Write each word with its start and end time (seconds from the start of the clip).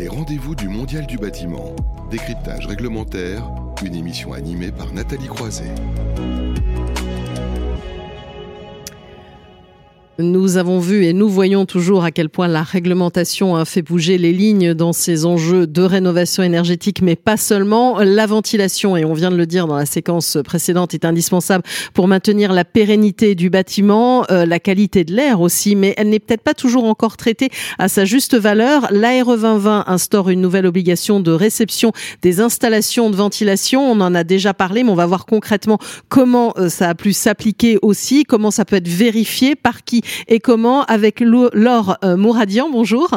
Les 0.00 0.08
rendez-vous 0.08 0.54
du 0.54 0.66
Mondial 0.66 1.04
du 1.04 1.18
bâtiment. 1.18 1.76
Décryptage 2.10 2.66
réglementaire, 2.66 3.46
une 3.84 3.94
émission 3.94 4.32
animée 4.32 4.72
par 4.72 4.94
Nathalie 4.94 5.26
Croiset. 5.26 5.74
Nous 10.22 10.56
avons 10.56 10.78
vu 10.78 11.04
et 11.04 11.12
nous 11.12 11.28
voyons 11.28 11.64
toujours 11.64 12.04
à 12.04 12.10
quel 12.10 12.28
point 12.28 12.48
la 12.48 12.62
réglementation 12.62 13.56
a 13.56 13.64
fait 13.64 13.82
bouger 13.82 14.18
les 14.18 14.32
lignes 14.32 14.74
dans 14.74 14.92
ces 14.92 15.24
enjeux 15.24 15.66
de 15.66 15.82
rénovation 15.82 16.42
énergétique, 16.42 17.00
mais 17.02 17.16
pas 17.16 17.36
seulement. 17.36 17.98
La 18.00 18.26
ventilation, 18.26 18.96
et 18.96 19.04
on 19.04 19.14
vient 19.14 19.30
de 19.30 19.36
le 19.36 19.46
dire 19.46 19.66
dans 19.66 19.76
la 19.76 19.86
séquence 19.86 20.38
précédente, 20.44 20.94
est 20.94 21.04
indispensable 21.04 21.64
pour 21.94 22.08
maintenir 22.08 22.52
la 22.52 22.64
pérennité 22.64 23.34
du 23.34 23.50
bâtiment, 23.50 24.24
euh, 24.30 24.44
la 24.44 24.58
qualité 24.58 25.04
de 25.04 25.14
l'air 25.14 25.40
aussi, 25.40 25.74
mais 25.74 25.94
elle 25.96 26.10
n'est 26.10 26.18
peut-être 26.18 26.42
pas 26.42 26.54
toujours 26.54 26.84
encore 26.84 27.16
traitée 27.16 27.48
à 27.78 27.88
sa 27.88 28.04
juste 28.04 28.36
valeur. 28.36 28.88
L'ARE 28.90 29.26
2020 29.26 29.84
instaure 29.86 30.28
une 30.28 30.40
nouvelle 30.40 30.66
obligation 30.66 31.20
de 31.20 31.32
réception 31.32 31.92
des 32.22 32.40
installations 32.40 33.10
de 33.10 33.16
ventilation. 33.16 33.90
On 33.90 34.00
en 34.00 34.14
a 34.14 34.24
déjà 34.24 34.54
parlé, 34.54 34.84
mais 34.84 34.90
on 34.90 34.96
va 34.96 35.06
voir 35.06 35.26
concrètement 35.26 35.78
comment 36.08 36.52
euh, 36.58 36.68
ça 36.68 36.90
a 36.90 36.94
pu 36.94 37.12
s'appliquer 37.12 37.78
aussi, 37.82 38.24
comment 38.24 38.50
ça 38.50 38.64
peut 38.64 38.76
être 38.76 38.88
vérifié, 38.88 39.56
par 39.56 39.84
qui 39.84 40.02
et 40.28 40.40
comment 40.40 40.84
avec 40.84 41.20
Laure 41.20 41.96
euh, 42.04 42.16
Mouradian. 42.16 42.70
Bonjour. 42.70 43.10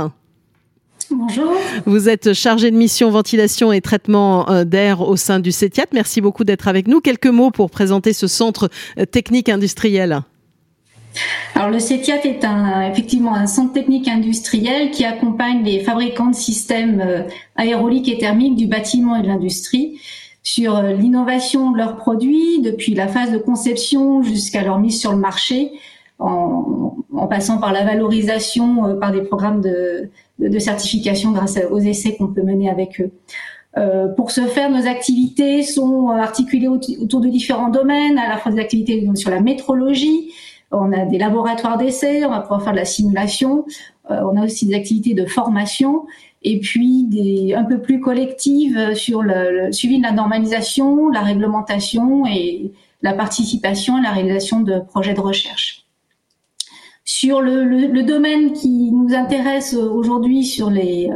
Bonjour. 1.10 1.54
Vous 1.86 2.10
êtes 2.10 2.34
chargée 2.34 2.72
de 2.72 2.78
mission 2.78 3.10
ventilation 3.12 3.72
et 3.72 3.82
traitement 3.82 4.50
euh, 4.50 4.64
d'air 4.64 5.02
au 5.02 5.16
sein 5.16 5.40
du 5.40 5.52
CETIAT. 5.52 5.88
Merci 5.94 6.22
beaucoup 6.22 6.44
d'être 6.44 6.68
avec 6.68 6.88
nous. 6.88 7.02
Quelques 7.02 7.28
mots 7.28 7.52
pour 7.52 7.70
présenter 7.70 8.14
ce 8.14 8.28
centre 8.28 8.70
euh, 8.98 9.06
technique 9.06 9.50
industriel. 9.50 10.22
Alors 11.54 11.70
le 11.70 11.80
CETIAT 11.80 12.26
est 12.26 12.44
un, 12.44 12.90
effectivement 12.90 13.36
un 13.36 13.46
centre 13.46 13.74
technique 13.74 14.08
industriel 14.08 14.90
qui 14.90 15.06
accompagne 15.06 15.64
les 15.64 15.82
fabricants 15.82 16.32
de 16.32 16.36
systèmes 16.36 17.28
aéroliques 17.56 18.10
et 18.10 18.18
thermiques 18.18 18.56
du 18.56 18.66
bâtiment 18.66 19.16
et 19.18 19.22
de 19.22 19.28
l'industrie 19.28 20.00
sur 20.42 20.82
l'innovation 20.82 21.72
de 21.72 21.78
leurs 21.78 21.98
produits 21.98 22.62
depuis 22.62 22.96
la 22.96 23.08
phase 23.08 23.32
de 23.32 23.38
conception 23.38 24.24
jusqu'à 24.24 24.64
leur 24.64 24.80
mise 24.80 25.00
sur 25.00 25.12
le 25.12 25.20
marché 25.20 25.72
en, 26.24 27.28
passant 27.28 27.58
par 27.58 27.74
la 27.74 27.84
valorisation, 27.84 28.86
euh, 28.86 28.94
par 28.96 29.12
des 29.12 29.22
programmes 29.22 29.62
de, 29.62 30.10
certification 30.60 31.32
grâce 31.32 31.58
aux 31.72 31.80
essais 31.80 32.16
qu'on 32.16 32.28
peut 32.28 32.42
mener 32.42 32.70
avec 32.70 33.00
eux. 33.00 33.12
Euh, 33.78 34.08
pour 34.08 34.32
ce 34.32 34.42
faire, 34.42 34.70
nos 34.70 34.88
activités 34.88 35.64
sont 35.64 36.10
articulées 36.10 36.68
autour 36.68 37.22
de 37.22 37.28
différents 37.28 37.70
domaines, 37.70 38.18
à 38.18 38.30
la 38.30 38.38
fois 38.38 38.52
des 38.52 38.60
activités 38.60 39.08
sur 39.16 39.32
la 39.32 39.42
métrologie, 39.42 40.32
on 40.72 40.92
a 40.92 41.06
des 41.06 41.18
laboratoires 41.18 41.78
d'essais, 41.78 42.26
on 42.26 42.30
va 42.30 42.42
pouvoir 42.42 42.64
faire 42.64 42.74
de 42.74 42.78
la 42.78 42.86
simulation, 42.86 43.66
euh, 44.10 44.22
on 44.24 44.40
a 44.42 44.46
aussi 44.46 44.66
des 44.66 44.76
activités 44.76 45.14
de 45.14 45.26
formation, 45.26 46.06
et 46.42 46.60
puis 46.60 47.04
des 47.04 47.54
un 47.54 47.64
peu 47.64 47.80
plus 47.80 48.00
collectives 48.00 48.96
sur 48.96 49.22
le, 49.22 49.66
le 49.66 49.72
suivi 49.72 49.98
de 49.98 50.04
la 50.04 50.12
normalisation, 50.12 51.10
la 51.10 51.22
réglementation 51.22 52.26
et 52.26 52.72
la 53.02 53.14
participation 53.14 53.98
à 53.98 54.02
la 54.02 54.12
réalisation 54.12 54.62
de 54.62 54.80
projets 54.80 55.14
de 55.14 55.22
recherche. 55.22 55.83
Sur 57.06 57.42
le, 57.42 58.02
domaine 58.04 58.54
qui 58.54 58.92
nous 58.92 59.14
intéresse 59.14 59.74
aujourd'hui 59.74 60.46
sur 60.46 60.70
les, 60.70 61.10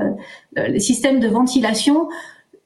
euh, 0.57 0.67
les, 0.67 0.81
systèmes 0.81 1.21
de 1.21 1.27
ventilation, 1.29 2.09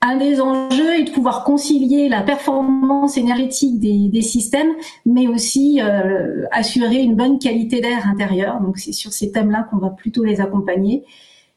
un 0.02 0.17
des 0.17 0.41
enjeux 0.41 1.00
est 1.00 1.03
de 1.03 1.11
pouvoir 1.11 1.44
concilier 1.44 2.09
la 2.09 2.23
performance 2.23 3.17
énergétique 3.17 3.80
des, 3.80 4.22
systèmes, 4.23 4.72
mais 5.05 5.28
aussi 5.28 5.80
euh, 5.81 6.45
assurer 6.52 7.02
une 7.02 7.16
bonne 7.16 7.38
qualité 7.38 7.80
d'air 7.80 8.08
intérieur. 8.08 8.59
Donc 8.59 8.80
c'est 8.80 8.91
sur 8.91 9.13
ces 9.13 9.31
thèmes-là 9.31 9.67
qu'on 9.69 9.78
va 9.78 9.91
plutôt 9.91 10.23
les 10.23 10.41
accompagner. 10.41 11.03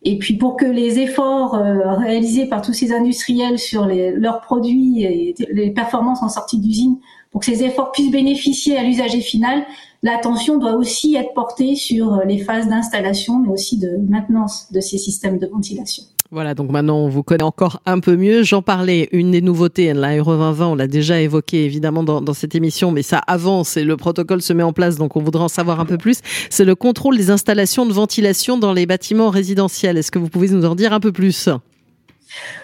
Et 0.02 0.18
puis 0.18 0.34
pour 0.34 0.56
que 0.56 0.66
les 0.66 0.98
efforts 0.98 1.54
euh, 1.54 1.94
réalisés 1.94 2.44
par 2.44 2.60
tous 2.60 2.74
ces 2.74 2.92
industriels 2.92 3.58
sur 3.58 3.86
leurs 3.86 4.42
produits 4.42 5.02
et 5.02 5.34
les 5.50 5.70
performances 5.70 6.22
en 6.22 6.28
sortie 6.28 6.58
d'usine, 6.58 6.98
pour 7.30 7.40
que 7.40 7.46
ces 7.46 7.64
efforts 7.64 7.90
puissent 7.90 8.10
bénéficier 8.10 8.76
à 8.76 8.82
l'usager 8.82 9.20
final, 9.20 9.64
l'attention 10.04 10.58
doit 10.58 10.74
aussi 10.74 11.16
être 11.16 11.34
portée 11.34 11.74
sur 11.74 12.20
les 12.26 12.38
phases 12.38 12.68
d'installation, 12.68 13.40
mais 13.40 13.48
aussi 13.48 13.78
de 13.78 13.96
maintenance 14.08 14.70
de 14.70 14.80
ces 14.80 14.98
systèmes 14.98 15.38
de 15.38 15.46
ventilation. 15.46 16.04
Voilà, 16.30 16.54
donc 16.54 16.70
maintenant 16.70 16.98
on 16.98 17.08
vous 17.08 17.22
connaît 17.22 17.44
encore 17.44 17.80
un 17.86 18.00
peu 18.00 18.16
mieux. 18.16 18.42
J'en 18.42 18.60
parlais, 18.60 19.08
une 19.12 19.30
des 19.30 19.40
nouveautés, 19.40 19.92
l'Aéro 19.94 20.32
2020, 20.32 20.66
on 20.66 20.74
l'a 20.74 20.88
déjà 20.88 21.20
évoqué 21.20 21.64
évidemment 21.64 22.02
dans, 22.02 22.20
dans, 22.20 22.34
cette 22.34 22.54
émission, 22.54 22.90
mais 22.90 23.02
ça 23.02 23.18
avance 23.18 23.76
et 23.76 23.84
le 23.84 23.96
protocole 23.96 24.42
se 24.42 24.52
met 24.52 24.62
en 24.62 24.72
place, 24.72 24.96
donc 24.96 25.16
on 25.16 25.20
voudrait 25.20 25.44
en 25.44 25.48
savoir 25.48 25.80
un 25.80 25.86
peu 25.86 25.96
plus. 25.96 26.20
C'est 26.50 26.64
le 26.64 26.74
contrôle 26.74 27.16
des 27.16 27.30
installations 27.30 27.86
de 27.86 27.92
ventilation 27.92 28.58
dans 28.58 28.72
les 28.72 28.84
bâtiments 28.84 29.30
résidentiels. 29.30 29.96
Est-ce 29.96 30.10
que 30.10 30.18
vous 30.18 30.28
pouvez 30.28 30.48
nous 30.48 30.64
en 30.64 30.74
dire 30.74 30.92
un 30.92 31.00
peu 31.00 31.12
plus? 31.12 31.48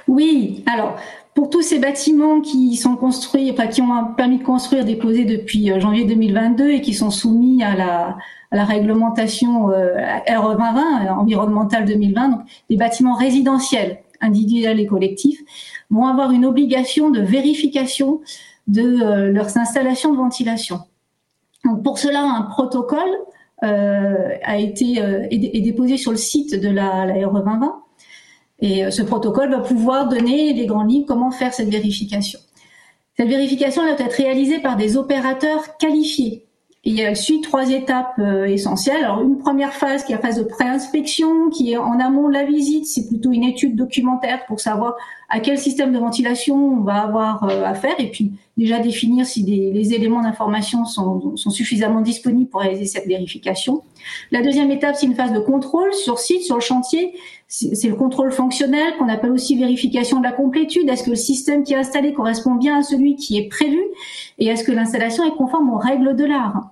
Oui, 0.09 0.65
alors 0.67 0.97
pour 1.35 1.49
tous 1.49 1.63
ces 1.63 1.79
bâtiments 1.79 2.41
qui 2.41 2.77
sont 2.77 2.97
construits, 2.97 3.51
enfin 3.51 3.69
qui 3.69 3.81
ont 3.83 3.93
un 3.95 4.05
permis 4.05 4.39
de 4.39 4.45
construire 4.45 4.85
déposé 4.85 5.25
depuis 5.25 5.71
euh, 5.71 5.81
janvier 5.81 6.05
2022 6.05 6.71
et 6.71 6.81
qui 6.81 6.93
sont 6.93 7.11
soumis 7.11 7.63
à 7.63 7.77
la, 7.77 8.17
à 8.51 8.57
la 8.57 8.65
réglementation 8.65 9.71
euh, 9.71 9.95
R 10.29 10.57
2020, 10.57 11.07
euh, 11.07 11.09
environnementale 11.11 11.85
2020, 11.85 12.29
donc 12.29 12.41
des 12.69 12.77
bâtiments 12.77 13.15
résidentiels, 13.15 14.01
individuels 14.21 14.81
et 14.81 14.87
collectifs, 14.87 15.41
vont 15.89 16.07
avoir 16.07 16.33
une 16.33 16.45
obligation 16.45 17.11
de 17.11 17.21
vérification 17.21 18.21
de 18.67 19.31
leurs 19.31 19.57
installations 19.57 20.13
de 20.13 20.19
ventilation. 20.19 20.81
Donc 21.65 21.83
pour 21.83 21.99
cela, 21.99 22.23
un 22.23 22.43
protocole 22.43 23.11
a 23.63 24.59
été 24.59 24.99
est, 25.31 25.61
déposé 25.61 25.97
sur 25.97 26.13
le 26.13 26.17
site 26.17 26.61
de 26.61 26.69
la, 26.69 27.05
la 27.07 27.15
RE 27.27 27.33
2020 27.33 27.83
et 28.61 28.85
euh, 28.85 28.91
ce 28.91 29.03
protocole 29.03 29.51
va 29.51 29.61
pouvoir 29.61 30.09
donner 30.09 30.53
les 30.53 30.67
grands 30.67 30.85
lignes 30.85 31.07
comment 31.07 31.31
faire 31.31 31.55
cette 31.55 31.71
vérification. 31.71 32.39
Cette 33.17 33.29
vérification 33.29 33.83
doit 33.83 33.93
être 33.93 34.15
réalisée 34.15 34.61
par 34.61 34.77
des 34.77 34.97
opérateurs 34.97 35.77
qualifiés. 35.79 36.47
Et 36.85 36.99
elle 36.99 37.17
suit 37.17 37.43
trois 37.43 37.71
étapes 37.71 38.15
euh, 38.19 38.47
essentielles. 38.47 39.05
Alors 39.05 39.21
une 39.21 39.39
première 39.39 39.75
phase 39.75 40.05
qui 40.05 40.13
est 40.13 40.17
la 40.17 40.23
phase 40.23 40.39
de 40.39 40.45
pré-inspection, 40.45 41.51
qui 41.51 41.73
est 41.73 41.77
en 41.77 42.01
amont 42.01 42.29
de 42.29 42.33
la 42.33 42.45
visite, 42.45 42.87
c'est 42.87 43.07
plutôt 43.07 43.33
une 43.33 43.45
étude 43.45 43.77
documentaire 43.77 44.47
pour 44.47 44.61
savoir 44.61 44.95
à 45.31 45.39
quel 45.39 45.59
système 45.59 45.93
de 45.93 45.99
ventilation 45.99 46.57
on 46.57 46.81
va 46.83 47.03
avoir 47.03 47.45
euh, 47.45 47.65
affaire 47.65 47.95
et 47.99 48.11
puis 48.11 48.33
déjà 48.57 48.81
définir 48.81 49.25
si 49.25 49.43
les 49.43 49.95
éléments 49.95 50.23
d'information 50.23 50.85
sont, 50.85 51.37
sont, 51.37 51.51
suffisamment 51.51 52.01
disponibles 52.01 52.51
pour 52.51 52.61
réaliser 52.61 52.87
cette 52.87 53.07
vérification. 53.07 53.83
La 54.33 54.43
deuxième 54.43 54.71
étape, 54.73 54.97
c'est 54.97 55.07
une 55.07 55.15
phase 55.15 55.33
de 55.33 55.39
contrôle 55.39 55.95
sur 55.95 56.19
site, 56.19 56.43
sur 56.43 56.57
le 56.57 56.61
chantier. 56.61 57.15
C'est 57.47 57.89
le 57.89 57.95
contrôle 57.95 58.33
fonctionnel 58.33 58.95
qu'on 58.99 59.09
appelle 59.09 59.31
aussi 59.31 59.57
vérification 59.57 60.19
de 60.19 60.25
la 60.25 60.33
complétude. 60.33 60.89
Est-ce 60.89 61.05
que 61.05 61.11
le 61.11 61.17
système 61.17 61.63
qui 61.63 61.73
est 61.73 61.79
installé 61.79 62.13
correspond 62.13 62.57
bien 62.57 62.79
à 62.79 62.83
celui 62.83 63.17
qui 63.17 63.39
est 63.39 63.49
prévu? 63.49 63.81
Et 64.39 64.47
est-ce 64.47 64.65
que 64.65 64.73
l'installation 64.73 65.25
est 65.25 65.37
conforme 65.37 65.71
aux 65.71 65.79
règles 65.79 66.17
de 66.17 66.25
l'art? 66.25 66.71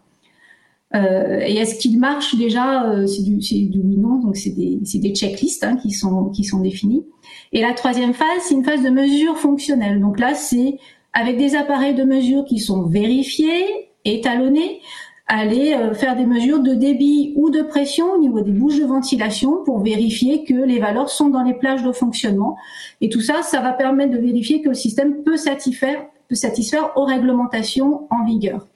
Euh, 0.94 1.40
et 1.46 1.56
est-ce 1.56 1.78
qu'il 1.78 1.98
marche 1.98 2.34
déjà 2.36 2.90
euh, 2.90 3.06
C'est 3.06 3.22
du, 3.22 3.36
du 3.36 3.80
oui 3.80 3.96
non, 3.98 4.20
donc 4.20 4.36
c'est 4.36 4.50
des, 4.50 4.76
des 4.76 5.14
checklists 5.14 5.64
hein, 5.64 5.76
qui 5.76 5.90
sont 5.90 6.30
qui 6.30 6.44
sont 6.44 6.60
définies. 6.60 7.04
Et 7.52 7.60
la 7.60 7.74
troisième 7.74 8.14
phase, 8.14 8.42
c'est 8.42 8.54
une 8.54 8.64
phase 8.64 8.82
de 8.82 8.90
mesure 8.90 9.36
fonctionnelle. 9.36 10.00
Donc 10.00 10.18
là, 10.18 10.34
c'est 10.34 10.78
avec 11.12 11.36
des 11.36 11.56
appareils 11.56 11.94
de 11.94 12.04
mesure 12.04 12.44
qui 12.44 12.58
sont 12.58 12.84
vérifiés, 12.84 13.64
étalonnés, 14.04 14.80
aller 15.26 15.74
euh, 15.74 15.92
faire 15.92 16.16
des 16.16 16.24
mesures 16.24 16.60
de 16.60 16.72
débit 16.72 17.34
ou 17.36 17.50
de 17.50 17.60
pression 17.60 18.12
au 18.12 18.18
niveau 18.18 18.40
des 18.40 18.52
bouches 18.52 18.78
de 18.78 18.86
ventilation 18.86 19.62
pour 19.64 19.80
vérifier 19.80 20.44
que 20.44 20.54
les 20.54 20.78
valeurs 20.78 21.10
sont 21.10 21.28
dans 21.28 21.42
les 21.42 21.54
plages 21.54 21.82
de 21.82 21.92
fonctionnement. 21.92 22.56
Et 23.02 23.10
tout 23.10 23.20
ça, 23.20 23.42
ça 23.42 23.60
va 23.60 23.72
permettre 23.72 24.12
de 24.12 24.18
vérifier 24.18 24.62
que 24.62 24.70
le 24.70 24.74
système 24.74 25.22
peut 25.22 25.36
satisfaire, 25.36 26.06
peut 26.28 26.34
satisfaire 26.34 26.92
aux 26.96 27.04
réglementations 27.04 28.06
en 28.10 28.24
vigueur. 28.24 28.66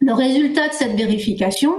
Le 0.00 0.12
résultat 0.12 0.68
de 0.68 0.72
cette 0.72 0.96
vérification, 0.96 1.72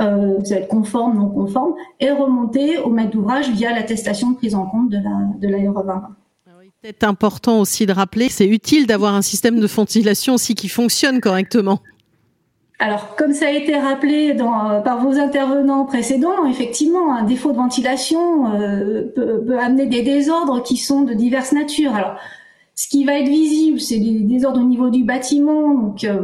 euh, 0.00 0.38
vous 0.38 0.52
êtes 0.52 0.68
conforme, 0.68 1.18
non 1.18 1.28
conforme, 1.28 1.74
est 2.00 2.10
remonté 2.10 2.78
au 2.78 2.90
maître 2.90 3.10
d'ouvrage 3.10 3.50
via 3.50 3.72
l'attestation 3.72 4.30
de 4.30 4.36
prise 4.36 4.54
en 4.54 4.66
compte 4.66 4.88
de 4.90 4.96
la, 4.96 5.38
de 5.38 5.48
la 5.48 6.02
C'est 6.82 7.04
important 7.04 7.60
aussi 7.60 7.86
de 7.86 7.92
rappeler 7.92 8.28
que 8.28 8.32
c'est 8.32 8.48
utile 8.48 8.86
d'avoir 8.86 9.14
un 9.14 9.22
système 9.22 9.60
de 9.60 9.66
ventilation 9.66 10.34
aussi 10.34 10.54
qui 10.54 10.68
fonctionne 10.68 11.20
correctement. 11.20 11.80
Alors, 12.80 13.14
comme 13.14 13.32
ça 13.32 13.46
a 13.46 13.50
été 13.50 13.76
rappelé 13.76 14.34
dans, 14.34 14.82
par 14.82 15.00
vos 15.00 15.16
intervenants 15.16 15.84
précédents, 15.84 16.46
effectivement, 16.46 17.14
un 17.14 17.22
défaut 17.22 17.52
de 17.52 17.56
ventilation 17.56 18.52
euh, 18.54 19.02
peut, 19.14 19.40
peut, 19.46 19.58
amener 19.58 19.86
des 19.86 20.02
désordres 20.02 20.64
qui 20.64 20.76
sont 20.76 21.02
de 21.02 21.14
diverses 21.14 21.52
natures. 21.52 21.94
Alors, 21.94 22.16
ce 22.74 22.88
qui 22.88 23.04
va 23.04 23.18
être 23.18 23.28
visible, 23.28 23.80
c'est 23.80 23.98
des 23.98 24.20
désordres 24.20 24.60
au 24.60 24.64
niveau 24.64 24.88
du 24.88 25.04
bâtiment. 25.04 25.94
Euh, 26.04 26.20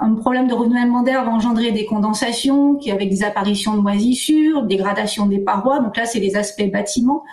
un 0.00 0.14
problème 0.14 0.48
de 0.48 0.54
renouvellement 0.54 1.02
d'air 1.02 1.24
va 1.24 1.30
engendrer 1.30 1.70
des 1.70 1.84
condensations, 1.84 2.76
qui 2.76 2.90
avec 2.90 3.10
des 3.10 3.22
apparitions 3.22 3.76
de 3.76 3.82
moisissures, 3.82 4.62
dégradation 4.62 5.26
des 5.26 5.38
parois. 5.38 5.80
Donc 5.80 5.96
là, 5.96 6.06
c'est 6.06 6.20
les 6.20 6.36
aspects 6.36 6.70
bâtiment. 6.72 7.24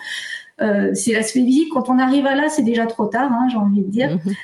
Euh, 0.60 0.90
c'est 0.92 1.12
l'aspect 1.12 1.42
visible. 1.42 1.70
Quand 1.72 1.88
on 1.88 1.98
arrive 1.98 2.26
à 2.26 2.34
là, 2.34 2.48
c'est 2.48 2.62
déjà 2.62 2.86
trop 2.86 3.06
tard, 3.06 3.32
hein, 3.32 3.48
j'ai 3.50 3.56
envie 3.56 3.82
de 3.82 3.90
dire. 3.90 4.10
Mhm. 4.10 4.34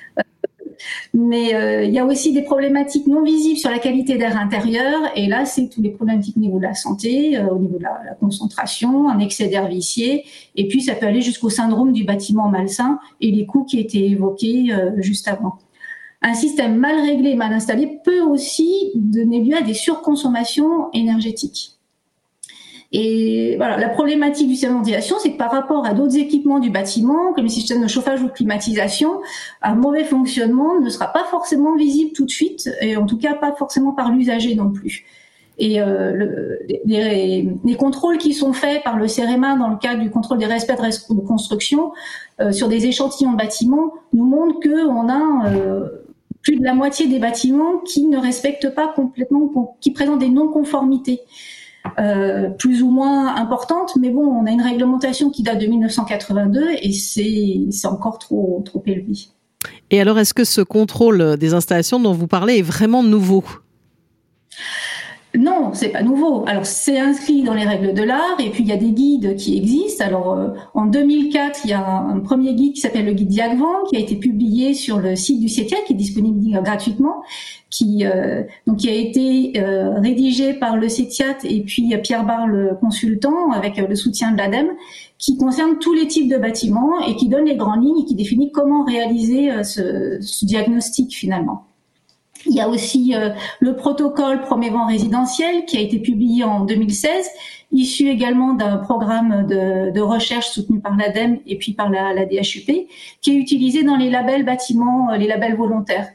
Mais 1.12 1.54
euh, 1.54 1.84
il 1.84 1.92
y 1.92 1.98
a 1.98 2.04
aussi 2.04 2.32
des 2.32 2.42
problématiques 2.42 3.06
non 3.06 3.22
visibles 3.22 3.58
sur 3.58 3.70
la 3.70 3.78
qualité 3.78 4.16
d'air 4.16 4.36
intérieur. 4.36 5.00
Et 5.16 5.26
là, 5.26 5.44
c'est 5.44 5.68
tous 5.68 5.82
les 5.82 5.90
problématiques 5.90 6.36
au 6.36 6.40
niveau 6.40 6.58
de 6.58 6.64
la 6.64 6.74
santé, 6.74 7.38
au 7.50 7.58
niveau 7.58 7.78
de 7.78 7.82
la, 7.82 8.14
concentration, 8.20 9.08
un 9.08 9.18
excès 9.18 9.48
d'air 9.48 9.68
vicié. 9.68 10.24
Et 10.56 10.68
puis, 10.68 10.82
ça 10.82 10.94
peut 10.94 11.06
aller 11.06 11.22
jusqu'au 11.22 11.50
syndrome 11.50 11.92
du 11.92 12.04
bâtiment 12.04 12.48
malsain 12.48 12.98
et 13.20 13.30
les 13.30 13.46
coûts 13.46 13.64
qui 13.64 13.80
étaient 13.80 14.08
évoqués 14.08 14.74
juste 14.98 15.28
avant. 15.28 15.58
Un 16.22 16.32
système 16.32 16.76
mal 16.76 17.00
réglé, 17.00 17.34
mal 17.34 17.52
installé 17.52 18.00
peut 18.02 18.22
aussi 18.22 18.90
donner 18.94 19.40
lieu 19.40 19.56
à 19.56 19.60
des 19.60 19.74
surconsommations 19.74 20.90
énergétiques. 20.94 21.74
Et 22.96 23.56
voilà, 23.56 23.76
la 23.76 23.88
problématique 23.88 24.46
du 24.46 24.54
système 24.54 24.80
de 24.80 24.88
c'est 24.88 25.32
que 25.32 25.36
par 25.36 25.50
rapport 25.50 25.84
à 25.84 25.94
d'autres 25.94 26.16
équipements 26.16 26.60
du 26.60 26.70
bâtiment, 26.70 27.32
comme 27.32 27.42
les 27.42 27.50
systèmes 27.50 27.82
de 27.82 27.88
chauffage 27.88 28.22
ou 28.22 28.26
de 28.26 28.32
climatisation, 28.32 29.20
un 29.62 29.74
mauvais 29.74 30.04
fonctionnement 30.04 30.78
ne 30.80 30.88
sera 30.88 31.12
pas 31.12 31.24
forcément 31.24 31.74
visible 31.74 32.12
tout 32.12 32.24
de 32.24 32.30
suite, 32.30 32.70
et 32.80 32.96
en 32.96 33.04
tout 33.04 33.18
cas 33.18 33.34
pas 33.34 33.52
forcément 33.52 33.90
par 33.90 34.12
l'usager 34.12 34.54
non 34.54 34.70
plus. 34.70 35.06
Et 35.58 35.80
euh, 35.80 36.12
le, 36.12 36.58
les, 36.84 37.48
les, 37.64 37.74
contrôles 37.74 38.16
qui 38.18 38.32
sont 38.32 38.52
faits 38.52 38.84
par 38.84 38.96
le 38.96 39.08
CEREMA 39.08 39.56
dans 39.56 39.70
le 39.70 39.76
cadre 39.76 40.00
du 40.00 40.10
contrôle 40.10 40.38
des 40.38 40.46
respects 40.46 40.76
de 40.80 41.20
construction 41.20 41.92
euh, 42.40 42.52
sur 42.52 42.68
des 42.68 42.86
échantillons 42.86 43.32
de 43.32 43.36
bâtiments 43.36 43.92
nous 44.12 44.24
montrent 44.24 44.60
qu'on 44.60 45.08
a 45.08 45.48
euh, 45.48 45.88
plus 46.42 46.58
de 46.58 46.64
la 46.64 46.74
moitié 46.74 47.08
des 47.08 47.18
bâtiments 47.18 47.78
qui 47.78 48.06
ne 48.06 48.18
respectent 48.18 48.72
pas 48.72 48.86
complètement, 48.86 49.76
qui 49.80 49.90
présentent 49.90 50.20
des 50.20 50.28
non-conformités. 50.28 51.22
Euh, 51.98 52.48
plus 52.50 52.82
ou 52.82 52.90
moins 52.90 53.36
importante, 53.36 53.96
mais 54.00 54.10
bon, 54.10 54.24
on 54.26 54.46
a 54.46 54.50
une 54.50 54.62
réglementation 54.62 55.30
qui 55.30 55.42
date 55.42 55.60
de 55.60 55.66
1982 55.66 56.70
et 56.80 56.92
c'est 56.92 57.86
encore 57.86 58.18
trop, 58.18 58.62
trop 58.64 58.82
élevé. 58.86 59.28
Et 59.90 60.00
alors, 60.00 60.18
est-ce 60.18 60.34
que 60.34 60.44
ce 60.44 60.60
contrôle 60.60 61.36
des 61.36 61.54
installations 61.54 62.00
dont 62.00 62.12
vous 62.12 62.26
parlez 62.26 62.58
est 62.58 62.62
vraiment 62.62 63.02
nouveau? 63.02 63.44
Non, 65.36 65.72
c'est 65.72 65.88
pas 65.88 66.02
nouveau. 66.02 66.44
Alors 66.46 66.64
c'est 66.64 66.98
inscrit 66.98 67.42
dans 67.42 67.54
les 67.54 67.64
règles 67.64 67.92
de 67.92 68.02
l'art 68.04 68.36
et 68.38 68.50
puis 68.50 68.62
il 68.62 68.68
y 68.68 68.72
a 68.72 68.76
des 68.76 68.92
guides 68.92 69.34
qui 69.34 69.56
existent. 69.56 70.04
Alors 70.04 70.32
euh, 70.32 70.50
en 70.74 70.86
2004, 70.86 71.60
il 71.64 71.70
y 71.70 71.72
a 71.72 71.84
un, 71.84 72.20
premier 72.20 72.54
guide 72.54 72.74
qui 72.74 72.80
s'appelle 72.80 73.06
le 73.06 73.14
guide 73.14 73.28
Diagvan 73.28 73.82
qui 73.88 73.96
a 73.96 73.98
été 73.98 74.14
publié 74.14 74.74
sur 74.74 74.98
le 74.98 75.16
site 75.16 75.40
du 75.40 75.48
CETIA 75.48 75.78
qui 75.86 75.94
est 75.94 75.96
disponible 75.96 76.62
gratuitement, 76.62 77.22
qui 77.68 78.06
euh, 78.06 78.44
donc 78.68 78.78
qui 78.78 78.88
a 78.88 78.94
été 78.94 79.54
euh, 79.56 79.98
rédigé 79.98 80.54
par 80.54 80.76
le 80.76 80.88
CETIAT 80.88 81.38
et 81.44 81.62
puis 81.62 81.92
Pierre 82.02 82.24
Barre 82.24 82.46
le 82.46 82.76
consultant 82.80 83.50
avec 83.50 83.76
le 83.76 83.94
soutien 83.96 84.30
de 84.30 84.38
l'ADEME 84.38 84.70
qui 85.18 85.36
concerne 85.36 85.78
tous 85.80 85.94
les 85.94 86.06
types 86.06 86.30
de 86.30 86.38
bâtiments 86.38 87.00
et 87.08 87.16
qui 87.16 87.28
donne 87.28 87.46
les 87.46 87.56
grandes 87.56 87.82
lignes 87.82 88.02
et 88.02 88.04
qui 88.04 88.14
définit 88.14 88.52
comment 88.52 88.84
réaliser 88.84 89.64
ce, 89.64 90.18
ce 90.20 90.44
diagnostic 90.44 91.12
finalement. 91.12 91.64
Il 92.46 92.54
y 92.54 92.60
a 92.60 92.68
aussi 92.68 93.14
euh, 93.14 93.30
le 93.60 93.74
protocole 93.76 94.40
Premier 94.42 94.70
Vent 94.70 94.86
résidentiel 94.86 95.64
qui 95.64 95.76
a 95.76 95.80
été 95.80 95.98
publié 95.98 96.44
en 96.44 96.60
2016, 96.60 97.30
issu 97.72 98.08
également 98.08 98.54
d'un 98.54 98.76
programme 98.76 99.46
de, 99.46 100.00
recherche 100.00 100.50
soutenu 100.50 100.80
par 100.80 100.96
l'ADEME 100.96 101.38
et 101.46 101.56
puis 101.56 101.72
par 101.72 101.90
la, 101.90 102.26
DHUP, 102.26 102.88
qui 103.20 103.30
est 103.30 103.36
utilisé 103.36 103.82
dans 103.82 103.96
les 103.96 104.10
labels 104.10 104.44
bâtiments, 104.44 105.10
euh, 105.10 105.16
les 105.16 105.26
labels 105.26 105.56
volontaires. 105.56 106.08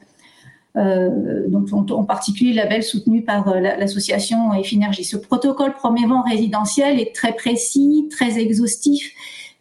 Euh, 0.78 1.48
donc 1.48 1.68
en, 1.74 2.04
particulier 2.04 2.54
label 2.54 2.84
soutenu 2.84 3.24
par 3.24 3.56
l'association 3.60 4.54
Effinergie. 4.54 5.04
Ce 5.04 5.18
protocole 5.18 5.74
Premier 5.74 6.06
Vent 6.06 6.22
résidentiel 6.22 7.00
est 7.00 7.14
très 7.14 7.34
précis, 7.34 8.08
très 8.12 8.38
exhaustif 8.38 9.12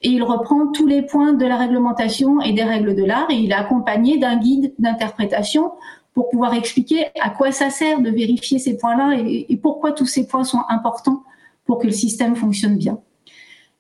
et 0.02 0.10
il 0.10 0.22
reprend 0.22 0.66
tous 0.68 0.86
les 0.86 1.02
points 1.02 1.32
de 1.32 1.46
la 1.46 1.56
réglementation 1.56 2.40
et 2.42 2.52
des 2.52 2.62
règles 2.62 2.94
de 2.94 3.04
l'art 3.04 3.26
et 3.30 3.36
il 3.36 3.50
est 3.50 3.54
accompagné 3.54 4.18
d'un 4.18 4.36
guide 4.36 4.74
d'interprétation 4.78 5.72
pour 6.14 6.30
pouvoir 6.30 6.54
expliquer 6.54 7.06
à 7.20 7.30
quoi 7.30 7.52
ça 7.52 7.70
sert 7.70 8.00
de 8.00 8.10
vérifier 8.10 8.58
ces 8.58 8.76
points-là 8.76 9.18
et, 9.18 9.56
pourquoi 9.56 9.92
tous 9.92 10.06
ces 10.06 10.26
points 10.26 10.44
sont 10.44 10.62
importants 10.68 11.22
pour 11.64 11.78
que 11.78 11.86
le 11.86 11.92
système 11.92 12.34
fonctionne 12.34 12.76
bien. 12.76 12.98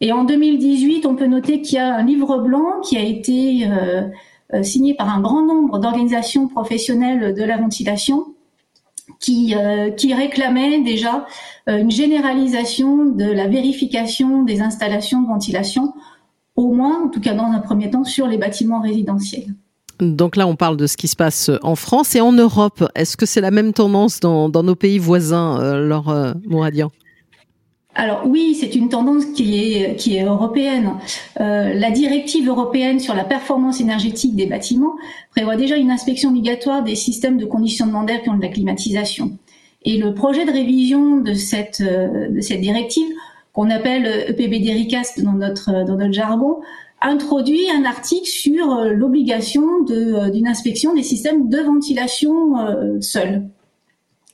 Et 0.00 0.12
en 0.12 0.24
2018, 0.24 1.06
on 1.06 1.16
peut 1.16 1.26
noter 1.26 1.60
qu'il 1.60 1.76
y 1.76 1.78
a 1.78 1.96
un 1.96 2.04
livre 2.04 2.38
blanc 2.38 2.80
qui 2.84 2.96
a 2.96 3.02
été 3.02 3.66
euh, 3.66 4.02
euh, 4.54 4.62
signé 4.62 4.94
par 4.94 5.08
un 5.08 5.20
grand 5.20 5.44
nombre 5.44 5.78
d'organisations 5.80 6.46
professionnelles 6.46 7.34
de 7.34 7.42
la 7.42 7.56
ventilation 7.56 8.26
qui, 9.18 9.56
euh, 9.56 9.90
qui 9.90 10.14
réclamait 10.14 10.80
déjà 10.82 11.26
une 11.66 11.90
généralisation 11.90 13.04
de 13.06 13.24
la 13.24 13.48
vérification 13.48 14.44
des 14.44 14.60
installations 14.60 15.22
de 15.22 15.26
ventilation, 15.26 15.92
au 16.56 16.72
moins, 16.72 17.04
en 17.04 17.08
tout 17.08 17.20
cas 17.20 17.34
dans 17.34 17.50
un 17.50 17.58
premier 17.58 17.90
temps, 17.90 18.04
sur 18.04 18.28
les 18.28 18.38
bâtiments 18.38 18.80
résidentiels. 18.80 19.54
Donc 20.00 20.36
là, 20.36 20.46
on 20.46 20.56
parle 20.56 20.76
de 20.76 20.86
ce 20.86 20.96
qui 20.96 21.08
se 21.08 21.16
passe 21.16 21.50
en 21.62 21.74
France 21.74 22.14
et 22.14 22.20
en 22.20 22.32
Europe. 22.32 22.84
Est-ce 22.94 23.16
que 23.16 23.26
c'est 23.26 23.40
la 23.40 23.50
même 23.50 23.72
tendance 23.72 24.20
dans, 24.20 24.48
nos 24.48 24.74
pays 24.74 24.98
voisins, 24.98 25.60
euh, 25.60 25.86
Laure 25.86 26.10
euh, 26.10 26.32
Mouradian? 26.46 26.90
Alors 27.94 28.22
oui, 28.26 28.56
c'est 28.58 28.76
une 28.76 28.88
tendance 28.88 29.24
qui 29.34 29.58
est, 29.58 29.96
qui 29.96 30.16
est 30.16 30.24
européenne. 30.24 30.92
Euh, 31.40 31.74
la 31.74 31.90
directive 31.90 32.46
européenne 32.46 33.00
sur 33.00 33.14
la 33.14 33.24
performance 33.24 33.80
énergétique 33.80 34.36
des 34.36 34.46
bâtiments 34.46 34.94
prévoit 35.32 35.56
déjà 35.56 35.76
une 35.76 35.90
inspection 35.90 36.30
obligatoire 36.30 36.84
des 36.84 36.94
systèmes 36.94 37.38
de 37.38 37.44
conditionnement 37.44 38.04
d'air 38.04 38.22
qui 38.22 38.30
ont 38.30 38.36
de 38.36 38.42
la 38.42 38.48
climatisation. 38.48 39.36
Et 39.84 39.98
le 39.98 40.14
projet 40.14 40.44
de 40.44 40.52
révision 40.52 41.16
de 41.16 41.34
cette, 41.34 41.82
directive, 42.60 43.08
qu'on 43.52 43.70
appelle 43.70 44.26
EPBD 44.28 44.70
RICAST 44.70 45.24
dans 45.24 45.32
notre, 45.32 45.84
dans 45.84 45.96
notre 45.96 46.12
jargon, 46.12 46.58
introduit 47.00 47.70
un 47.70 47.84
article 47.84 48.26
sur 48.26 48.72
euh, 48.72 48.90
l'obligation 48.90 49.84
euh, 49.90 50.30
d'une 50.30 50.48
inspection 50.48 50.94
des 50.94 51.02
systèmes 51.02 51.48
de 51.48 51.58
ventilation 51.58 52.58
euh, 52.58 53.00
seuls. 53.00 53.48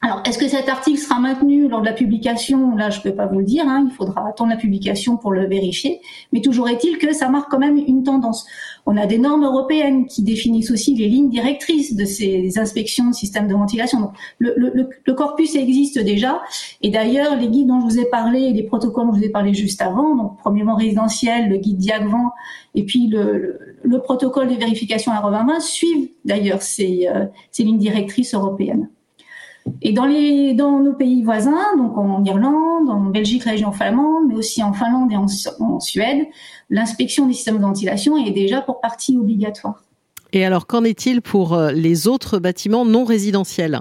Alors, 0.05 0.21
est-ce 0.27 0.37
que 0.37 0.49
cet 0.49 0.69
article 0.69 0.99
sera 0.99 1.19
maintenu 1.19 1.67
lors 1.67 1.81
de 1.81 1.87
la 1.87 1.95
publication? 1.95 2.77
Là, 2.77 2.91
je 2.91 2.99
ne 2.99 3.05
peux 3.05 3.15
pas 3.15 3.25
vous 3.25 3.39
le 3.39 3.45
dire. 3.45 3.65
Hein, 3.67 3.87
il 3.91 3.95
faudra 3.95 4.29
attendre 4.29 4.51
la 4.51 4.59
publication 4.59 5.17
pour 5.17 5.33
le 5.33 5.47
vérifier. 5.47 6.03
Mais 6.31 6.43
toujours 6.43 6.69
est-il 6.69 6.99
que 6.99 7.15
ça 7.15 7.31
marque 7.31 7.51
quand 7.51 7.59
même 7.59 7.79
une 7.79 8.03
tendance. 8.03 8.45
On 8.85 8.99
a 8.99 9.07
des 9.07 9.17
normes 9.17 9.45
européennes 9.45 10.05
qui 10.05 10.23
définissent 10.23 10.71
aussi 10.71 10.95
les 10.95 11.09
lignes 11.09 11.31
directrices 11.31 11.97
de 11.97 12.05
ces 12.05 12.59
inspections 12.59 13.09
de 13.09 13.15
systèmes 13.15 13.49
de 13.49 13.55
ventilation. 13.55 14.13
Le, 14.41 15.15
corpus 15.15 15.57
existe 15.57 15.99
déjà. 15.99 16.43
Et 16.83 16.91
d'ailleurs, 16.91 17.37
les 17.37 17.49
guides 17.49 17.69
dont 17.69 17.81
je 17.81 17.87
vous 17.87 17.99
ai 17.99 18.05
parlé, 18.05 18.51
les 18.51 18.65
protocoles 18.65 19.07
dont 19.07 19.15
je 19.15 19.21
vous 19.21 19.25
ai 19.25 19.31
parlé 19.31 19.55
juste 19.55 19.81
avant, 19.81 20.15
donc 20.17 20.37
premièrement 20.39 20.75
résidentiel, 20.75 21.49
le 21.49 21.57
guide 21.57 21.79
Diagvan, 21.79 22.31
et 22.75 22.85
puis 22.85 23.07
le, 23.07 23.59
le, 23.83 24.03
protocole 24.03 24.49
de 24.49 24.55
vérification 24.55 25.13
à 25.13 25.23
2020 25.23 25.61
suivent 25.61 26.11
d'ailleurs 26.27 26.59
euh, 26.59 27.27
ces 27.51 27.63
lignes 27.63 27.79
directrices 27.79 28.35
européennes. 28.35 28.91
Et 29.81 29.93
dans, 29.93 30.05
les, 30.05 30.55
dans 30.55 30.81
nos 30.81 30.93
pays 30.93 31.23
voisins, 31.23 31.77
donc 31.77 31.97
en 31.97 32.23
Irlande, 32.25 32.89
en 32.89 33.05
Belgique, 33.05 33.45
région 33.45 33.73
flamande, 33.73 34.25
mais 34.29 34.35
aussi 34.35 34.63
en 34.63 34.73
Finlande 34.73 35.11
et 35.13 35.17
en, 35.17 35.81
Suède, 35.81 36.27
l'inspection 36.71 37.27
des 37.27 37.35
systèmes 37.35 37.59
de 37.59 37.63
ventilation 37.63 38.17
est 38.17 38.31
déjà 38.31 38.61
pour 38.61 38.81
partie 38.81 39.17
obligatoire. 39.17 39.83
Et 40.33 40.45
alors, 40.45 40.67
qu'en 40.67 40.85
est-il 40.85 41.23
pour 41.23 41.55
euh, 41.55 41.71
les 41.71 42.09
autres 42.09 42.39
bâtiments 42.39 42.85
non 42.85 43.05
résidentiels? 43.05 43.81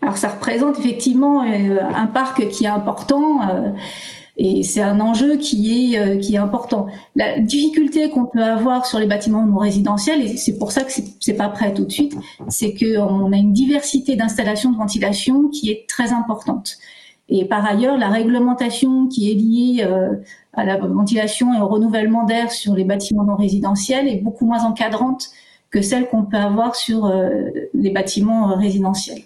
Alors, 0.00 0.16
ça 0.16 0.28
représente 0.28 0.78
effectivement 0.78 1.42
euh, 1.42 1.78
un 1.94 2.06
parc 2.06 2.48
qui 2.48 2.64
est 2.64 2.68
important. 2.68 3.40
Et 4.38 4.62
c'est 4.62 4.80
un 4.80 5.00
enjeu 5.00 5.36
qui 5.36 5.94
est 5.94 5.98
euh, 5.98 6.18
qui 6.18 6.34
est 6.34 6.38
important. 6.38 6.86
La 7.16 7.38
difficulté 7.38 8.08
qu'on 8.08 8.24
peut 8.24 8.42
avoir 8.42 8.86
sur 8.86 8.98
les 8.98 9.06
bâtiments 9.06 9.44
non 9.44 9.58
résidentiels, 9.58 10.22
et 10.22 10.36
c'est 10.36 10.58
pour 10.58 10.72
ça 10.72 10.84
que 10.84 10.92
c'est 11.20 11.34
pas 11.34 11.50
prêt 11.50 11.74
tout 11.74 11.84
de 11.84 11.92
suite, 11.92 12.16
c'est 12.48 12.74
qu'on 12.74 13.32
a 13.32 13.36
une 13.36 13.52
diversité 13.52 14.16
d'installations 14.16 14.72
de 14.72 14.76
ventilation 14.78 15.48
qui 15.48 15.70
est 15.70 15.86
très 15.86 16.12
importante. 16.12 16.78
Et 17.28 17.44
par 17.44 17.64
ailleurs, 17.64 17.98
la 17.98 18.08
réglementation 18.08 19.06
qui 19.06 19.30
est 19.30 19.34
liée 19.34 19.84
euh, 19.84 20.16
à 20.54 20.64
la 20.64 20.78
ventilation 20.78 21.54
et 21.54 21.60
au 21.60 21.68
renouvellement 21.68 22.24
d'air 22.24 22.50
sur 22.50 22.74
les 22.74 22.84
bâtiments 22.84 23.24
non 23.24 23.36
résidentiels 23.36 24.08
est 24.08 24.16
beaucoup 24.16 24.46
moins 24.46 24.64
encadrante 24.64 25.30
que 25.70 25.80
celle 25.82 26.08
qu'on 26.08 26.24
peut 26.24 26.36
avoir 26.36 26.74
sur 26.74 27.06
euh, 27.06 27.48
les 27.74 27.90
bâtiments 27.90 28.56
résidentiels. 28.56 29.22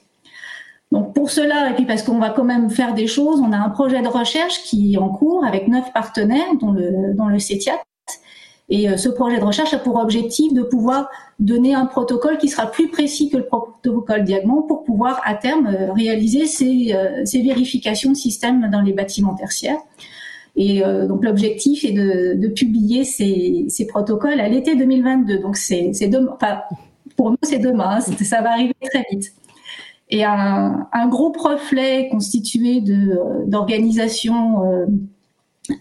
Donc 0.93 1.15
pour 1.15 1.31
cela, 1.31 1.71
et 1.71 1.75
puis 1.75 1.85
parce 1.85 2.03
qu'on 2.03 2.19
va 2.19 2.31
quand 2.31 2.45
même 2.45 2.71
faire 2.71 2.95
des 2.95 3.07
choses, 3.07 3.41
on 3.41 3.53
a 3.53 3.57
un 3.57 3.71
projet 3.71 4.03
de 4.03 4.09
recherche 4.09 4.63
qui 4.63 4.95
est 4.95 4.99
en 4.99 5.09
cours 5.09 5.45
avec 5.45 5.67
neuf 5.69 5.93
partenaires, 5.93 6.55
dont 6.61 6.73
le, 6.73 7.39
CETIAT. 7.39 7.83
Et 8.69 8.89
euh, 8.89 8.97
ce 8.97 9.09
projet 9.09 9.39
de 9.39 9.45
recherche 9.45 9.75
a 9.75 9.79
pour 9.79 9.97
objectif 9.97 10.53
de 10.53 10.63
pouvoir 10.63 11.09
donner 11.39 11.75
un 11.75 11.87
protocole 11.87 12.39
qui 12.39 12.49
sera 12.49 12.71
plus 12.71 12.89
précis 12.89 13.31
que 13.31 13.37
le 13.37 13.47
protocole 13.47 14.25
Diagman 14.25 14.67
pour 14.67 14.85
pouvoir 14.85 15.21
à 15.25 15.35
terme 15.35 15.67
euh, 15.67 15.93
réaliser 15.93 16.47
ces, 16.47 16.93
euh, 16.93 17.25
ces 17.25 17.43
vérifications 17.43 18.11
de 18.11 18.17
système 18.17 18.69
dans 18.71 18.81
les 18.81 18.93
bâtiments 18.93 19.35
tertiaires. 19.35 19.79
Et 20.59 20.81
donc 20.81 21.23
l'objectif 21.23 21.85
est 21.85 21.93
de, 21.93 22.49
publier 22.49 23.05
ces, 23.05 23.87
protocoles 23.91 24.41
à 24.41 24.49
l'été 24.49 24.75
2022. 24.75 25.41
Donc 25.41 25.59
c'est 25.59 25.93
pour 27.15 27.31
nous 27.31 27.37
c'est 27.43 27.59
demain. 27.59 27.99
Hein, 27.99 28.01
ça 28.01 28.41
va 28.41 28.53
arriver 28.53 28.75
très 28.91 29.05
vite 29.11 29.35
et 30.11 30.25
un, 30.25 30.87
un 30.93 31.09
groupe 31.09 31.37
reflet 31.37 32.09
constitué 32.11 32.81
d'organisations 33.47 34.65
euh, 34.65 34.87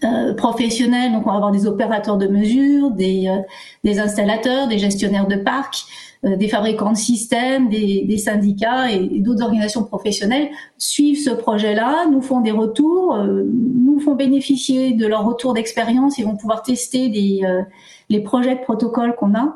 euh, 0.02 0.34
professionnels. 0.34 1.12
Donc, 1.12 1.26
on 1.26 1.30
va 1.30 1.36
avoir 1.36 1.52
des 1.52 1.66
opérateurs 1.66 2.16
de 2.16 2.26
mesure, 2.26 2.90
des, 2.90 3.28
euh, 3.28 3.40
des 3.84 4.00
installateurs, 4.00 4.66
des 4.66 4.78
gestionnaires 4.78 5.28
de 5.28 5.36
parcs, 5.36 5.84
euh, 6.24 6.34
des 6.34 6.48
fabricants 6.48 6.90
de 6.90 6.96
systèmes, 6.96 7.68
des, 7.68 8.02
des 8.02 8.18
syndicats 8.18 8.90
et, 8.90 9.20
d'autres 9.20 9.44
organisations 9.44 9.84
professionnelles 9.84 10.48
suivent 10.76 11.20
ce 11.22 11.30
projet-là, 11.30 12.06
nous 12.10 12.20
font 12.20 12.40
des 12.40 12.50
retours, 12.50 13.16
nous 13.16 14.00
font 14.00 14.16
bénéficier 14.16 14.92
de 14.92 15.06
leur 15.06 15.24
retour 15.24 15.54
d'expérience 15.54 16.18
et 16.18 16.24
vont 16.24 16.36
pouvoir 16.36 16.64
tester 16.64 17.08
des, 17.08 17.42
les 18.08 18.20
projets 18.20 18.56
de 18.56 18.60
protocole 18.60 19.14
qu'on 19.14 19.34
a. 19.34 19.54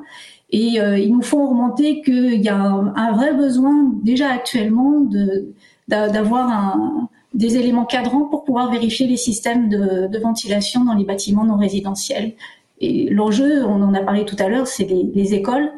Et 0.52 0.78
ils 0.78 1.12
nous 1.12 1.22
font 1.22 1.48
remonter 1.48 2.02
qu'il 2.02 2.42
y 2.42 2.48
a 2.48 2.56
un, 2.56 3.12
vrai 3.12 3.32
besoin 3.34 3.92
déjà 4.02 4.30
actuellement 4.30 5.00
de 5.00 5.52
d'avoir 5.88 7.08
des 7.34 7.56
éléments 7.56 7.84
cadrants 7.84 8.24
pour 8.24 8.44
pouvoir 8.44 8.70
vérifier 8.70 9.06
les 9.06 9.16
systèmes 9.16 9.68
de, 9.68 10.18
ventilation 10.18 10.84
dans 10.84 10.94
les 10.94 11.04
bâtiments 11.04 11.44
non 11.44 11.56
résidentiels. 11.56 12.34
Et 12.80 13.08
l'enjeu, 13.10 13.64
on 13.64 13.82
en 13.82 13.94
a 13.94 14.00
parlé 14.00 14.24
tout 14.24 14.36
à 14.38 14.48
l'heure, 14.48 14.66
c'est 14.66 14.88
les, 15.14 15.34
écoles 15.34 15.70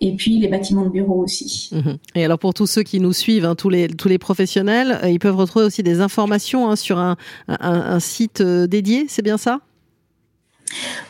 et 0.00 0.14
puis 0.14 0.38
les 0.38 0.48
bâtiments 0.48 0.84
de 0.84 0.90
bureaux 0.90 1.22
aussi. 1.22 1.70
Mhm. 1.72 1.98
Et 2.14 2.24
alors 2.24 2.38
pour 2.38 2.54
tous 2.54 2.66
ceux 2.66 2.82
qui 2.82 3.00
nous 3.00 3.12
suivent, 3.12 3.44
hein, 3.44 3.54
tous 3.56 3.68
les 3.68 3.88
tous 3.88 4.08
les 4.08 4.18
professionnels, 4.18 4.98
euh, 5.02 5.08
ils 5.08 5.18
peuvent 5.18 5.36
retrouver 5.36 5.64
aussi 5.64 5.82
des 5.82 6.00
informations 6.00 6.70
hein, 6.70 6.76
sur 6.76 6.98
un, 6.98 7.16
un, 7.48 7.98
site 7.98 8.40
euh, 8.40 8.68
dédié, 8.68 9.06
c'est 9.08 9.22
bien 9.22 9.38
ça? 9.38 9.60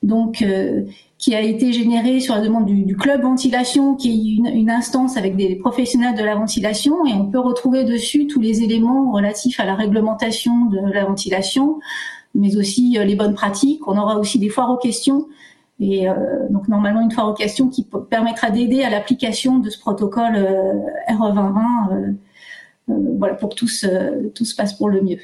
donc 0.02 0.42
euh, 0.42 0.82
qui 1.18 1.34
a 1.34 1.40
été 1.40 1.72
généré 1.72 2.20
sur 2.20 2.34
la 2.34 2.40
demande 2.40 2.66
du, 2.66 2.96
club 2.96 3.22
ventilation, 3.22 3.96
qui 3.96 4.10
est 4.10 4.14
une, 4.52 4.70
instance 4.70 5.16
avec 5.16 5.36
des 5.36 5.56
professionnels 5.56 6.14
de 6.14 6.22
la 6.22 6.36
ventilation, 6.36 7.04
et 7.06 7.12
on 7.12 7.26
peut 7.26 7.40
retrouver 7.40 7.84
dessus 7.84 8.26
tous 8.26 8.40
les 8.40 8.62
éléments 8.62 9.12
relatifs 9.12 9.58
à 9.58 9.64
la 9.64 9.74
réglementation 9.74 10.66
de 10.66 10.78
la 10.92 11.04
ventilation, 11.04 11.80
mais 12.34 12.56
aussi 12.56 12.98
euh, 12.98 13.04
les 13.04 13.16
bonnes 13.16 13.34
pratiques. 13.34 13.88
On 13.88 13.98
aura 13.98 14.18
aussi 14.18 14.38
des 14.38 14.48
foires 14.48 14.70
aux 14.70 14.76
questions 14.76 15.26
et 15.80 16.08
euh, 16.08 16.14
donc 16.50 16.68
normalement 16.68 17.00
une 17.00 17.10
fois 17.10 17.34
question 17.36 17.68
qui 17.68 17.86
permettra 18.10 18.50
d'aider 18.50 18.82
à 18.82 18.90
l'application 18.90 19.58
de 19.58 19.70
ce 19.70 19.78
protocole 19.78 20.36
euh, 20.36 20.74
RE2020 21.08 21.92
euh, 21.92 22.12
voilà, 23.18 23.34
pour 23.34 23.50
que 23.50 23.54
tout 23.54 23.68
se, 23.68 24.28
tout 24.28 24.44
se 24.44 24.54
passe 24.54 24.74
pour 24.74 24.88
le 24.88 25.00
mieux. 25.00 25.18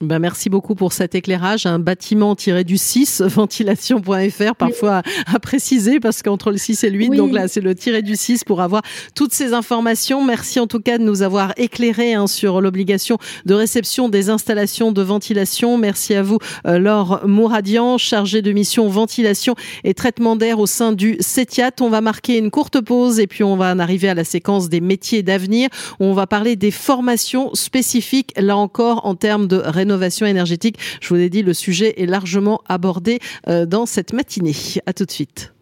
Ben 0.00 0.18
merci 0.18 0.50
beaucoup 0.50 0.74
pour 0.74 0.92
cet 0.92 1.14
éclairage. 1.14 1.66
Un 1.66 1.78
bâtiment 1.78 2.34
tiré 2.34 2.64
du 2.64 2.78
6, 2.78 3.22
ventilation.fr, 3.26 4.54
parfois 4.56 5.02
à 5.32 5.38
préciser 5.38 6.00
parce 6.00 6.20
qu'entre 6.20 6.50
le 6.50 6.56
6 6.56 6.82
et 6.82 6.90
le 6.90 6.98
8, 6.98 7.10
donc 7.10 7.32
là 7.32 7.46
c'est 7.46 7.60
le 7.60 7.76
tiré 7.76 8.02
du 8.02 8.16
6 8.16 8.42
pour 8.42 8.60
avoir 8.60 8.82
toutes 9.14 9.32
ces 9.32 9.54
informations. 9.54 10.24
Merci 10.24 10.58
en 10.58 10.66
tout 10.66 10.80
cas 10.80 10.98
de 10.98 11.04
nous 11.04 11.22
avoir 11.22 11.52
éclairé 11.56 12.14
hein, 12.14 12.26
sur 12.26 12.60
l'obligation 12.60 13.18
de 13.46 13.54
réception 13.54 14.08
des 14.08 14.30
installations 14.30 14.90
de 14.90 15.00
ventilation. 15.00 15.78
Merci 15.78 16.14
à 16.14 16.24
vous 16.24 16.38
euh, 16.66 16.80
Laure 16.80 17.20
Mouradian, 17.24 17.96
chargée 17.96 18.42
de 18.42 18.50
mission 18.50 18.88
ventilation 18.88 19.54
et 19.84 19.94
traitement 19.94 20.34
d'air 20.34 20.58
au 20.58 20.66
sein 20.66 20.90
du 20.90 21.16
CETIAT. 21.20 21.70
On 21.80 21.88
va 21.88 22.00
marquer 22.00 22.38
une 22.38 22.50
courte 22.50 22.80
pause 22.80 23.20
et 23.20 23.28
puis 23.28 23.44
on 23.44 23.56
va 23.56 23.72
en 23.72 23.78
arriver 23.78 24.08
à 24.08 24.14
la 24.14 24.24
séquence 24.24 24.68
des 24.68 24.80
métiers 24.80 25.22
d'avenir. 25.22 25.68
On 26.00 26.14
va 26.14 26.26
parler 26.26 26.56
des 26.56 26.72
formations 26.72 27.54
spécifiques, 27.54 28.32
là 28.36 28.56
encore 28.56 29.06
en 29.06 29.14
termes 29.14 29.46
de 29.46 29.56
rénovation 29.64 29.84
rénovation 29.94 30.26
énergétique. 30.26 30.78
Je 31.00 31.08
vous 31.08 31.14
l'ai 31.14 31.30
dit, 31.30 31.42
le 31.42 31.54
sujet 31.54 32.02
est 32.02 32.06
largement 32.06 32.60
abordé 32.68 33.20
euh, 33.48 33.64
dans 33.64 33.86
cette 33.86 34.12
matinée. 34.12 34.54
À 34.86 34.92
tout 34.92 35.04
de 35.04 35.10
suite. 35.10 35.52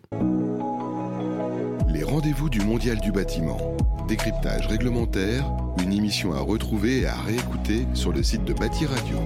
Les 1.93 2.03
rendez-vous 2.03 2.49
du 2.49 2.61
Mondial 2.61 2.99
du 3.01 3.12
bâtiment. 3.12 3.77
Décryptage 4.09 4.67
réglementaire, 4.67 5.45
une 5.83 5.93
émission 5.93 6.33
à 6.33 6.41
retrouver 6.41 7.01
et 7.01 7.07
à 7.07 7.15
réécouter 7.15 7.87
sur 7.95 8.12
le 8.12 8.23
site 8.23 8.45
de 8.45 8.55
Bâti 8.55 8.87
Radio. 8.87 9.19